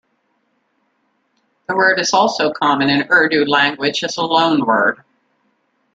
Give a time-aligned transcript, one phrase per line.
[1.69, 5.03] The word is also common in Urdu language as a loanword.